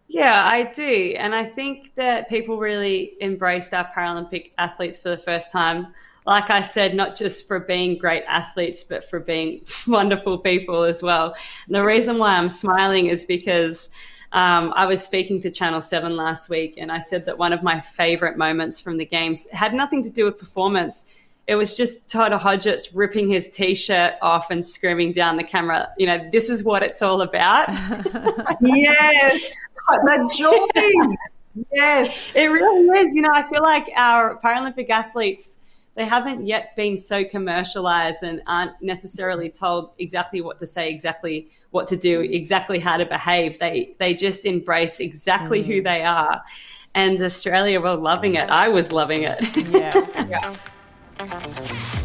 Yeah, 0.08 0.42
I 0.46 0.62
do. 0.62 1.14
And 1.18 1.34
I 1.34 1.44
think 1.44 1.94
that 1.96 2.30
people 2.30 2.58
really 2.58 3.12
embraced 3.20 3.74
our 3.74 3.86
Paralympic 3.94 4.52
athletes 4.56 4.98
for 4.98 5.10
the 5.10 5.18
first 5.18 5.52
time. 5.52 5.88
Like 6.26 6.48
I 6.48 6.62
said, 6.62 6.94
not 6.94 7.14
just 7.14 7.46
for 7.46 7.60
being 7.60 7.98
great 7.98 8.24
athletes, 8.26 8.84
but 8.84 9.04
for 9.04 9.20
being 9.20 9.64
wonderful 9.86 10.38
people 10.38 10.84
as 10.84 11.02
well. 11.02 11.34
And 11.66 11.74
the 11.74 11.84
reason 11.84 12.18
why 12.18 12.38
I'm 12.38 12.48
smiling 12.48 13.06
is 13.06 13.26
because 13.26 13.90
um, 14.32 14.72
I 14.74 14.86
was 14.86 15.02
speaking 15.02 15.40
to 15.42 15.50
Channel 15.50 15.82
7 15.82 16.16
last 16.16 16.48
week, 16.48 16.74
and 16.78 16.90
I 16.90 17.00
said 17.00 17.26
that 17.26 17.36
one 17.36 17.52
of 17.52 17.62
my 17.62 17.78
favorite 17.78 18.38
moments 18.38 18.80
from 18.80 18.96
the 18.96 19.06
games 19.06 19.48
had 19.50 19.74
nothing 19.74 20.02
to 20.04 20.10
do 20.10 20.24
with 20.24 20.38
performance. 20.38 21.04
It 21.46 21.54
was 21.54 21.76
just 21.76 22.10
Todd 22.10 22.32
Hodgetts 22.32 22.90
ripping 22.94 23.28
his 23.28 23.48
t 23.48 23.74
shirt 23.74 24.14
off 24.20 24.50
and 24.50 24.62
screaming 24.62 25.12
down 25.12 25.36
the 25.36 25.44
camera, 25.44 25.88
you 25.96 26.06
know, 26.06 26.22
this 26.30 26.50
is 26.50 26.62
what 26.62 26.82
it's 26.82 27.00
all 27.00 27.22
about. 27.22 27.68
yes 28.60 29.54
the 29.88 30.30
joy. 30.34 31.64
yes. 31.72 32.34
It 32.34 32.46
really 32.46 33.00
is. 33.00 33.12
You 33.14 33.22
know, 33.22 33.30
I 33.32 33.42
feel 33.42 33.62
like 33.62 33.88
our 33.96 34.38
Paralympic 34.40 34.90
athletes, 34.90 35.58
they 35.94 36.04
haven't 36.04 36.46
yet 36.46 36.76
been 36.76 36.96
so 36.96 37.24
commercialized 37.24 38.22
and 38.22 38.42
aren't 38.46 38.80
necessarily 38.80 39.50
told 39.50 39.90
exactly 39.98 40.40
what 40.40 40.58
to 40.60 40.66
say, 40.66 40.90
exactly 40.90 41.48
what 41.70 41.88
to 41.88 41.96
do, 41.96 42.20
exactly 42.20 42.78
how 42.78 42.96
to 42.96 43.06
behave. 43.06 43.58
They 43.58 43.96
they 43.98 44.14
just 44.14 44.46
embrace 44.46 45.00
exactly 45.00 45.62
mm. 45.62 45.66
who 45.66 45.82
they 45.82 46.02
are. 46.02 46.42
And 46.94 47.20
Australia 47.20 47.80
were 47.80 47.96
loving 47.96 48.34
it. 48.34 48.48
I 48.48 48.68
was 48.68 48.92
loving 48.92 49.24
it. 49.24 49.38
yeah. 49.68 50.06
yeah. 51.20 52.04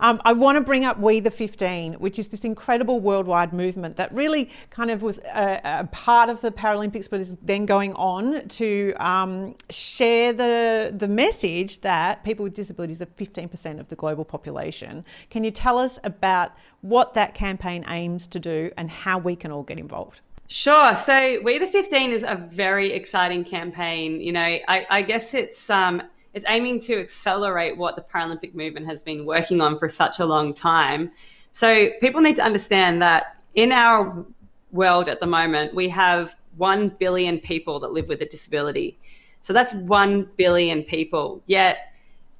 Um, 0.00 0.20
I 0.24 0.32
want 0.32 0.56
to 0.56 0.62
bring 0.62 0.84
up 0.84 0.98
We 0.98 1.20
the 1.20 1.30
15, 1.30 1.94
which 1.94 2.18
is 2.18 2.28
this 2.28 2.40
incredible 2.40 3.00
worldwide 3.00 3.52
movement 3.52 3.96
that 3.96 4.12
really 4.12 4.50
kind 4.70 4.90
of 4.90 5.02
was 5.02 5.18
a, 5.18 5.60
a 5.64 5.88
part 5.92 6.28
of 6.30 6.40
the 6.40 6.50
Paralympics, 6.50 7.08
but 7.08 7.20
is 7.20 7.36
then 7.42 7.66
going 7.66 7.92
on 7.94 8.48
to 8.48 8.94
um, 8.98 9.54
share 9.68 10.32
the, 10.32 10.92
the 10.96 11.08
message 11.08 11.80
that 11.80 12.24
people 12.24 12.44
with 12.44 12.54
disabilities 12.54 13.02
are 13.02 13.06
15% 13.06 13.78
of 13.78 13.88
the 13.88 13.96
global 13.96 14.24
population. 14.24 15.04
Can 15.28 15.44
you 15.44 15.50
tell 15.50 15.78
us 15.78 15.98
about 16.02 16.52
what 16.80 17.12
that 17.14 17.34
campaign 17.34 17.84
aims 17.88 18.26
to 18.28 18.40
do 18.40 18.70
and 18.78 18.90
how 18.90 19.18
we 19.18 19.36
can 19.36 19.52
all 19.52 19.62
get 19.62 19.78
involved? 19.78 20.22
Sure. 20.46 20.96
So 20.96 21.40
We 21.42 21.58
the 21.58 21.66
15 21.66 22.10
is 22.10 22.24
a 22.24 22.34
very 22.34 22.92
exciting 22.92 23.44
campaign. 23.44 24.20
You 24.20 24.32
know, 24.32 24.40
I, 24.40 24.86
I 24.90 25.02
guess 25.02 25.32
it's 25.32 25.70
um, 25.70 26.02
it's 26.34 26.44
aiming 26.48 26.80
to 26.80 26.98
accelerate 26.98 27.76
what 27.76 27.96
the 27.96 28.02
Paralympic 28.02 28.54
movement 28.54 28.86
has 28.86 29.02
been 29.02 29.26
working 29.26 29.60
on 29.60 29.78
for 29.78 29.88
such 29.88 30.20
a 30.20 30.26
long 30.26 30.54
time. 30.54 31.10
So 31.52 31.90
people 32.00 32.20
need 32.20 32.36
to 32.36 32.44
understand 32.44 33.02
that 33.02 33.36
in 33.54 33.72
our 33.72 34.24
world 34.70 35.08
at 35.08 35.20
the 35.20 35.26
moment, 35.26 35.74
we 35.74 35.88
have 35.88 36.34
1 36.56 36.90
billion 37.00 37.38
people 37.38 37.80
that 37.80 37.92
live 37.92 38.08
with 38.08 38.22
a 38.22 38.26
disability. 38.26 38.98
So 39.40 39.52
that's 39.52 39.74
1 39.74 40.28
billion 40.36 40.82
people. 40.82 41.42
Yet, 41.46 41.92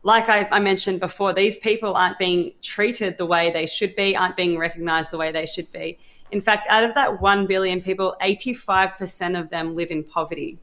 like 0.03 0.29
I, 0.29 0.49
I, 0.51 0.61
mentioned 0.61 1.01
before, 1.01 1.33
these 1.33 1.57
people 1.57 1.95
aren't 1.95 2.19
being 2.19 2.53
treated 2.63 3.19
the 3.19 3.27
way 3.27 3.51
they 3.51 3.67
should 3.67 3.95
be, 3.97 4.17
aren't 4.17 4.37
being 4.37 4.57
recognized 4.57 5.11
the 5.11 5.19
way 5.19 5.33
they 5.33 5.47
should 5.47 5.71
be. 5.73 5.99
In 6.31 6.41
fact, 6.41 6.67
out 6.69 6.85
of 6.85 6.95
that 6.95 7.21
1 7.21 7.47
billion 7.47 7.83
people, 7.83 8.15
85% 8.23 9.39
of 9.39 9.51
them 9.51 9.75
live 9.75 9.91
in 9.91 10.05
poverty. 10.05 10.59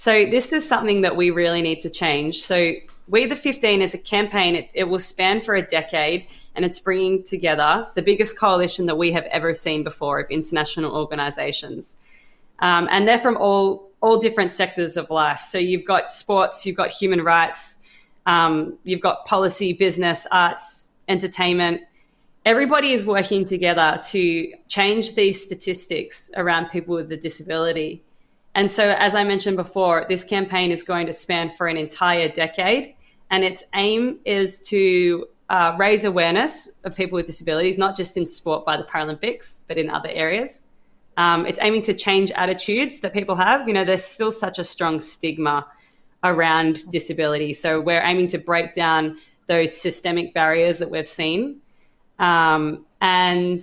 So 0.00 0.24
this 0.24 0.54
is 0.54 0.66
something 0.66 1.02
that 1.02 1.14
we 1.14 1.28
really 1.28 1.60
need 1.60 1.82
to 1.82 1.90
change. 1.90 2.40
So 2.40 2.72
We 3.08 3.26
the 3.26 3.36
15 3.36 3.82
is 3.82 3.92
a 3.92 3.98
campaign. 3.98 4.56
It, 4.56 4.70
it 4.72 4.84
will 4.84 4.98
span 4.98 5.42
for 5.42 5.54
a 5.56 5.60
decade 5.60 6.26
and 6.54 6.64
it's 6.64 6.78
bringing 6.78 7.22
together 7.22 7.86
the 7.94 8.00
biggest 8.00 8.38
coalition 8.38 8.86
that 8.86 8.96
we 8.96 9.12
have 9.12 9.24
ever 9.24 9.52
seen 9.52 9.84
before 9.84 10.18
of 10.18 10.30
international 10.30 10.96
organizations. 10.96 11.98
Um, 12.60 12.88
and 12.90 13.06
they're 13.06 13.18
from 13.18 13.36
all, 13.36 13.90
all 14.00 14.16
different 14.16 14.52
sectors 14.52 14.96
of 14.96 15.10
life. 15.10 15.40
So 15.40 15.58
you've 15.58 15.84
got 15.84 16.10
sports, 16.10 16.64
you've 16.64 16.78
got 16.78 16.90
human 16.90 17.20
rights, 17.22 17.80
um, 18.24 18.78
you've 18.84 19.02
got 19.02 19.26
policy, 19.26 19.74
business, 19.74 20.26
arts, 20.32 20.92
entertainment. 21.08 21.82
Everybody 22.46 22.92
is 22.92 23.04
working 23.04 23.44
together 23.44 24.00
to 24.12 24.50
change 24.68 25.14
these 25.14 25.44
statistics 25.44 26.30
around 26.38 26.70
people 26.70 26.94
with 26.94 27.12
a 27.12 27.18
disability. 27.18 28.02
And 28.54 28.70
so, 28.70 28.94
as 28.98 29.14
I 29.14 29.24
mentioned 29.24 29.56
before, 29.56 30.06
this 30.08 30.24
campaign 30.24 30.72
is 30.72 30.82
going 30.82 31.06
to 31.06 31.12
span 31.12 31.50
for 31.50 31.68
an 31.68 31.76
entire 31.76 32.28
decade. 32.28 32.94
And 33.30 33.44
its 33.44 33.62
aim 33.74 34.18
is 34.24 34.60
to 34.62 35.26
uh, 35.48 35.76
raise 35.78 36.04
awareness 36.04 36.68
of 36.84 36.96
people 36.96 37.16
with 37.16 37.26
disabilities, 37.26 37.78
not 37.78 37.96
just 37.96 38.16
in 38.16 38.26
sport 38.26 38.66
by 38.66 38.76
the 38.76 38.82
Paralympics, 38.82 39.64
but 39.68 39.78
in 39.78 39.88
other 39.88 40.08
areas. 40.08 40.62
Um, 41.16 41.46
it's 41.46 41.58
aiming 41.62 41.82
to 41.82 41.94
change 41.94 42.30
attitudes 42.32 43.00
that 43.00 43.12
people 43.12 43.36
have. 43.36 43.68
You 43.68 43.74
know, 43.74 43.84
there's 43.84 44.04
still 44.04 44.32
such 44.32 44.58
a 44.58 44.64
strong 44.64 45.00
stigma 45.00 45.66
around 46.24 46.88
disability. 46.90 47.52
So, 47.52 47.80
we're 47.80 48.02
aiming 48.02 48.28
to 48.28 48.38
break 48.38 48.72
down 48.72 49.18
those 49.46 49.76
systemic 49.76 50.34
barriers 50.34 50.78
that 50.80 50.90
we've 50.90 51.08
seen. 51.08 51.60
Um, 52.18 52.84
and 53.00 53.60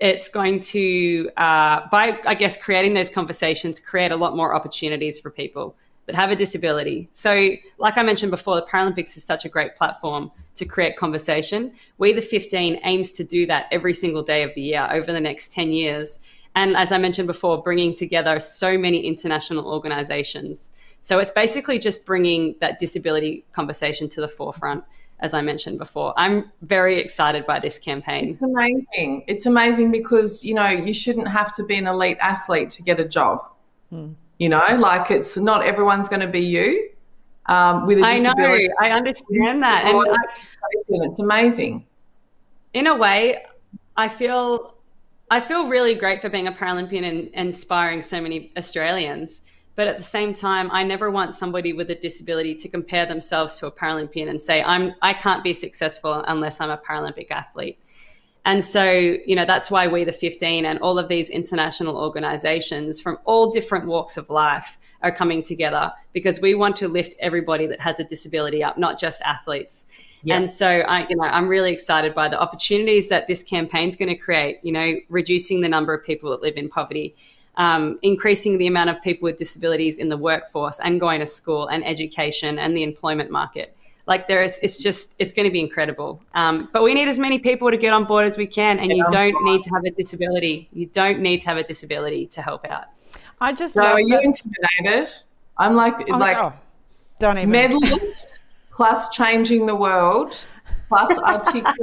it's 0.00 0.28
going 0.28 0.60
to, 0.60 1.30
uh, 1.36 1.82
by 1.90 2.18
I 2.26 2.34
guess 2.34 2.56
creating 2.56 2.94
those 2.94 3.10
conversations, 3.10 3.78
create 3.78 4.12
a 4.12 4.16
lot 4.16 4.34
more 4.34 4.54
opportunities 4.54 5.18
for 5.18 5.30
people 5.30 5.76
that 6.06 6.14
have 6.14 6.30
a 6.30 6.36
disability. 6.36 7.08
So, 7.12 7.50
like 7.78 7.98
I 7.98 8.02
mentioned 8.02 8.30
before, 8.30 8.56
the 8.56 8.66
Paralympics 8.66 9.16
is 9.16 9.22
such 9.24 9.44
a 9.44 9.48
great 9.48 9.76
platform 9.76 10.32
to 10.56 10.64
create 10.64 10.96
conversation. 10.96 11.72
We, 11.98 12.12
the 12.12 12.22
15, 12.22 12.80
aims 12.84 13.10
to 13.12 13.24
do 13.24 13.46
that 13.46 13.66
every 13.70 13.94
single 13.94 14.22
day 14.22 14.42
of 14.42 14.54
the 14.54 14.62
year 14.62 14.88
over 14.90 15.12
the 15.12 15.20
next 15.20 15.52
10 15.52 15.70
years. 15.70 16.20
And 16.56 16.76
as 16.76 16.90
I 16.90 16.98
mentioned 16.98 17.28
before, 17.28 17.62
bringing 17.62 17.94
together 17.94 18.40
so 18.40 18.76
many 18.76 19.06
international 19.06 19.66
organizations. 19.66 20.70
So, 21.02 21.18
it's 21.18 21.30
basically 21.30 21.78
just 21.78 22.06
bringing 22.06 22.56
that 22.60 22.78
disability 22.78 23.44
conversation 23.52 24.08
to 24.08 24.22
the 24.22 24.28
forefront 24.28 24.82
as 25.20 25.34
I 25.34 25.42
mentioned 25.42 25.78
before. 25.78 26.12
I'm 26.16 26.50
very 26.62 26.96
excited 26.96 27.46
by 27.46 27.60
this 27.60 27.78
campaign. 27.78 28.30
It's 28.30 28.42
amazing. 28.42 29.24
It's 29.26 29.46
amazing 29.46 29.92
because, 29.92 30.44
you 30.44 30.54
know, 30.54 30.68
you 30.68 30.94
shouldn't 30.94 31.28
have 31.28 31.54
to 31.56 31.64
be 31.64 31.76
an 31.76 31.86
elite 31.86 32.18
athlete 32.20 32.70
to 32.70 32.82
get 32.82 32.98
a 32.98 33.04
job. 33.04 33.46
Hmm. 33.90 34.12
You 34.38 34.48
know, 34.48 34.64
like 34.78 35.10
it's 35.10 35.36
not 35.36 35.62
everyone's 35.62 36.08
going 36.08 36.20
to 36.20 36.26
be 36.26 36.40
you 36.40 36.90
um, 37.46 37.86
with 37.86 37.98
a 37.98 38.02
disability. 38.02 38.64
I 38.64 38.66
know. 38.66 38.74
I 38.80 38.90
understand 38.90 39.62
that. 39.62 39.84
And 39.84 40.08
I, 40.08 40.16
it's 40.88 41.18
amazing. 41.18 41.86
In 42.72 42.86
a 42.86 42.96
way, 42.96 43.44
I 43.96 44.08
feel 44.08 44.74
I 45.30 45.40
feel 45.40 45.68
really 45.68 45.94
great 45.94 46.22
for 46.22 46.28
being 46.28 46.48
a 46.48 46.52
Paralympian 46.52 47.04
and, 47.04 47.30
and 47.34 47.48
inspiring 47.48 48.02
so 48.02 48.20
many 48.20 48.52
Australians 48.56 49.42
but 49.76 49.86
at 49.86 49.96
the 49.96 50.02
same 50.02 50.34
time, 50.34 50.68
I 50.72 50.82
never 50.82 51.10
want 51.10 51.34
somebody 51.34 51.72
with 51.72 51.90
a 51.90 51.94
disability 51.94 52.54
to 52.56 52.68
compare 52.68 53.06
themselves 53.06 53.58
to 53.60 53.66
a 53.66 53.72
Paralympian 53.72 54.28
and 54.28 54.40
say, 54.40 54.62
I'm, 54.62 54.94
I 55.02 55.12
can't 55.12 55.44
be 55.44 55.54
successful 55.54 56.24
unless 56.26 56.60
I'm 56.60 56.70
a 56.70 56.78
Paralympic 56.78 57.30
athlete. 57.30 57.78
And 58.44 58.64
so, 58.64 58.90
you 58.90 59.36
know, 59.36 59.44
that's 59.44 59.70
why 59.70 59.86
we, 59.86 60.04
the 60.04 60.12
15, 60.12 60.64
and 60.64 60.78
all 60.80 60.98
of 60.98 61.08
these 61.08 61.28
international 61.28 61.96
organizations 61.96 63.00
from 63.00 63.18
all 63.24 63.50
different 63.50 63.86
walks 63.86 64.16
of 64.16 64.30
life 64.30 64.78
are 65.02 65.12
coming 65.12 65.42
together 65.42 65.92
because 66.12 66.40
we 66.40 66.54
want 66.54 66.76
to 66.76 66.88
lift 66.88 67.14
everybody 67.20 67.66
that 67.66 67.80
has 67.80 68.00
a 68.00 68.04
disability 68.04 68.64
up, 68.64 68.78
not 68.78 68.98
just 68.98 69.20
athletes. 69.22 69.86
And 70.28 70.48
so, 70.48 70.80
I, 70.80 71.06
you 71.08 71.16
know, 71.16 71.24
I'm 71.24 71.48
really 71.48 71.72
excited 71.72 72.14
by 72.14 72.28
the 72.28 72.38
opportunities 72.38 73.08
that 73.08 73.26
this 73.26 73.42
campaign 73.42 73.88
is 73.88 73.96
going 73.96 74.10
to 74.10 74.16
create. 74.16 74.58
You 74.62 74.72
know, 74.72 74.96
reducing 75.08 75.60
the 75.60 75.68
number 75.68 75.94
of 75.94 76.04
people 76.04 76.30
that 76.30 76.42
live 76.42 76.56
in 76.56 76.68
poverty, 76.68 77.14
um, 77.60 77.98
increasing 78.00 78.56
the 78.56 78.66
amount 78.66 78.88
of 78.88 79.02
people 79.02 79.26
with 79.26 79.36
disabilities 79.36 79.98
in 79.98 80.08
the 80.08 80.16
workforce 80.16 80.80
and 80.80 80.98
going 80.98 81.20
to 81.20 81.26
school 81.26 81.66
and 81.66 81.86
education 81.86 82.58
and 82.58 82.74
the 82.74 82.82
employment 82.82 83.30
market. 83.30 83.76
Like 84.06 84.28
there 84.28 84.40
is, 84.40 84.58
it's 84.62 84.82
just, 84.82 85.14
it's 85.18 85.30
going 85.30 85.44
to 85.44 85.52
be 85.52 85.60
incredible. 85.60 86.22
Um, 86.32 86.70
but 86.72 86.82
we 86.82 86.94
need 86.94 87.06
as 87.06 87.18
many 87.18 87.38
people 87.38 87.70
to 87.70 87.76
get 87.76 87.92
on 87.92 88.06
board 88.06 88.24
as 88.24 88.38
we 88.38 88.46
can, 88.46 88.78
and 88.78 88.90
you 88.90 89.04
don't 89.10 89.36
need 89.44 89.62
to 89.64 89.70
have 89.74 89.84
a 89.84 89.90
disability. 89.90 90.70
You 90.72 90.86
don't 90.86 91.20
need 91.20 91.42
to 91.42 91.48
have 91.48 91.58
a 91.58 91.62
disability 91.62 92.24
to 92.28 92.40
help 92.40 92.64
out. 92.64 92.86
I 93.42 93.52
just 93.52 93.74
so 93.74 93.84
are 93.84 94.00
you 94.00 94.08
that- 94.08 94.24
intimidated? 94.24 95.12
I'm 95.58 95.76
like, 95.76 96.10
oh, 96.10 96.16
like, 96.16 96.38
oh, 96.38 96.54
don't 97.18 97.36
even 97.36 97.50
medalist 97.50 98.38
plus 98.72 99.10
changing 99.10 99.66
the 99.66 99.76
world 99.76 100.46
plus 100.88 101.18
articulate 101.34 101.76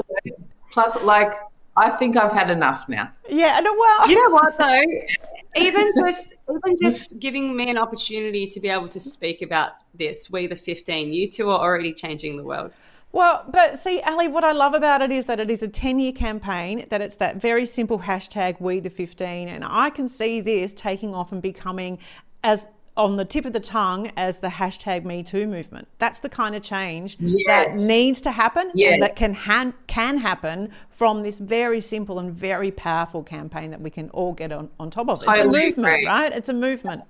plus 0.72 1.04
like 1.04 1.32
I 1.78 1.92
think 1.92 2.18
I've 2.18 2.32
had 2.32 2.50
enough 2.50 2.90
now. 2.90 3.12
Yeah, 3.30 3.58
and 3.58 3.66
well, 3.66 4.10
you 4.10 4.16
know 4.16 4.34
what 4.34 4.58
though, 4.58 4.84
even 5.58 5.92
just 6.06 6.34
even 6.50 6.78
just 6.82 7.20
giving 7.20 7.56
me 7.56 7.70
an 7.70 7.78
opportunity 7.78 8.48
to 8.48 8.60
be 8.60 8.70
able 8.70 8.90
to 8.90 9.00
speak 9.00 9.42
about 9.42 9.72
this, 9.94 10.30
we 10.30 10.48
the 10.48 10.56
fifteen, 10.56 11.14
you 11.14 11.30
two 11.30 11.50
are 11.50 11.60
already 11.60 11.94
changing 11.94 12.38
the 12.38 12.44
world. 12.44 12.72
Well, 13.14 13.46
but 13.50 13.80
see, 13.80 14.02
Ellie, 14.02 14.28
what 14.28 14.44
I 14.44 14.52
love 14.52 14.74
about 14.74 15.02
it 15.02 15.12
is 15.12 15.26
that 15.28 15.40
it 15.40 15.50
is 15.50 15.64
a 15.64 15.68
10 15.68 15.98
year 15.98 16.12
campaign, 16.12 16.86
that 16.90 17.02
it's 17.02 17.16
that 17.16 17.38
very 17.38 17.66
simple 17.66 18.00
hashtag, 18.00 18.60
we 18.60 18.80
the 18.80 18.90
15. 18.90 19.48
And 19.48 19.64
I 19.66 19.90
can 19.90 20.10
see 20.10 20.42
this 20.42 20.74
taking 20.74 21.16
off 21.16 21.32
and 21.32 21.42
becoming 21.42 22.00
as 22.44 22.68
on 22.98 23.16
the 23.16 23.24
tip 23.24 23.46
of 23.46 23.54
the 23.54 23.60
tongue 23.60 24.12
as 24.18 24.40
the 24.40 24.48
hashtag 24.48 25.06
Me 25.06 25.24
Too 25.24 25.48
movement. 25.48 25.88
That's 26.00 26.20
the 26.20 26.30
kind 26.30 26.56
of 26.56 26.64
change 26.64 27.16
yes. 27.20 27.80
that 27.80 27.88
needs 27.88 28.20
to 28.22 28.32
happen 28.32 28.72
yes. 28.74 28.94
and 28.94 29.04
that 29.04 29.16
can 29.16 29.34
ha- 29.34 29.72
can 29.86 30.18
happen 30.18 30.72
from 30.90 31.22
this 31.22 31.38
very 31.38 31.80
simple 31.80 32.20
and 32.20 32.32
very 32.32 32.72
powerful 32.72 33.24
campaign 33.24 33.72
that 33.72 33.80
we 33.80 33.90
can 33.90 34.10
all 34.10 34.34
get 34.34 34.52
on, 34.52 34.70
on 34.80 34.90
top 34.90 35.10
of. 35.10 35.20
Totally 35.20 35.38
it's 35.38 35.78
a 35.78 35.82
movement, 35.82 36.06
right? 36.08 36.34
It's 36.34 36.50
a 36.50 36.54
movement. 36.54 37.04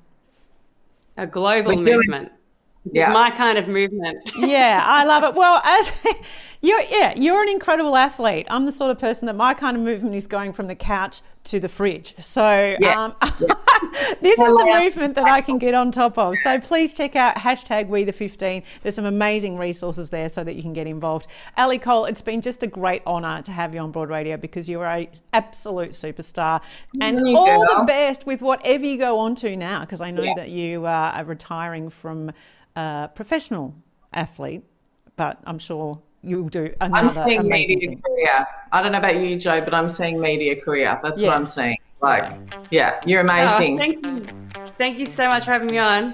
A 1.15 1.25
global 1.25 1.77
We're 1.77 1.97
movement. 1.97 2.31
Yeah. 2.93 3.11
My 3.11 3.29
kind 3.31 3.57
of 3.57 3.67
movement. 3.67 4.17
yeah, 4.37 4.83
I 4.85 5.03
love 5.05 5.23
it. 5.23 5.33
Well, 5.35 5.61
as 5.65 5.91
you're, 6.61 6.81
yeah, 6.81 7.13
you're 7.15 7.41
an 7.41 7.49
incredible 7.49 7.95
athlete. 7.95 8.47
I'm 8.49 8.65
the 8.65 8.71
sort 8.71 8.91
of 8.91 8.99
person 8.99 9.25
that 9.27 9.35
my 9.35 9.53
kind 9.53 9.77
of 9.77 9.83
movement 9.83 10.15
is 10.15 10.27
going 10.27 10.53
from 10.53 10.67
the 10.67 10.75
couch 10.75 11.21
to 11.45 11.59
the 11.61 11.69
fridge. 11.69 12.13
So 12.19 12.75
Yeah. 12.79 13.01
um, 13.05 13.15
this 14.21 14.37
is 14.37 14.53
the 14.53 14.77
movement 14.81 15.15
that 15.15 15.25
I 15.27 15.39
can 15.39 15.57
get 15.57 15.73
on 15.73 15.91
top 15.91 16.17
of. 16.17 16.35
So 16.39 16.59
please 16.59 16.93
check 16.93 17.15
out 17.15 17.35
hashtag 17.37 17.87
We 17.87 18.03
the 18.03 18.11
15. 18.11 18.63
There's 18.83 18.95
some 18.95 19.05
amazing 19.05 19.57
resources 19.57 20.09
there 20.09 20.27
so 20.27 20.43
that 20.43 20.55
you 20.55 20.61
can 20.61 20.73
get 20.73 20.87
involved. 20.87 21.27
Ellie 21.55 21.77
Cole, 21.79 22.03
it's 22.05 22.21
been 22.21 22.41
just 22.41 22.63
a 22.63 22.67
great 22.67 23.01
honour 23.05 23.41
to 23.43 23.51
have 23.53 23.73
you 23.73 23.79
on 23.79 23.91
Broad 23.91 24.09
Radio 24.09 24.35
because 24.35 24.67
you're 24.67 24.85
an 24.85 25.07
absolute 25.31 25.91
superstar, 25.91 26.59
and 26.99 27.21
all 27.21 27.45
girl. 27.45 27.79
the 27.79 27.85
best 27.85 28.25
with 28.25 28.41
whatever 28.41 28.85
you 28.85 28.97
go 28.97 29.17
on 29.19 29.33
to 29.35 29.55
now. 29.55 29.81
Because 29.81 30.01
I 30.01 30.11
know 30.11 30.23
Yeah. 30.23 30.33
that 30.35 30.49
you 30.49 30.85
uh, 30.85 31.11
are 31.15 31.23
retiring 31.23 31.89
from 31.89 32.31
uh, 32.77 33.07
professional 33.07 33.73
athlete, 34.13 34.63
but 35.15 35.39
I'm 35.45 35.59
sure 35.59 35.93
you'll 36.21 36.47
do 36.49 36.73
another. 36.79 37.07
I'm 37.07 37.09
another 37.17 37.27
seeing 37.27 37.47
media 37.49 37.79
thing. 37.79 38.01
career. 38.05 38.45
I 38.71 38.81
don't 38.81 38.91
know 38.91 38.99
about 38.99 39.17
you, 39.17 39.35
Jo, 39.37 39.61
but 39.61 39.73
I'm 39.73 39.89
seeing 39.89 40.19
media 40.21 40.55
career. 40.61 40.99
That's 41.01 41.19
Yeah. 41.19 41.27
what 41.29 41.37
I'm 41.37 41.47
seeing. 41.47 41.77
Like, 42.01 42.31
yeah, 42.69 42.99
you're 43.05 43.21
Oh, 43.21 43.23
amazing. 43.23 43.77
thank 43.79 44.05
you. 44.05 44.27
Thank 44.77 44.99
you 44.99 45.07
so 45.07 45.27
much 45.27 45.45
for 45.45 45.51
having 45.51 45.71
me 45.71 45.79
on. 45.79 46.13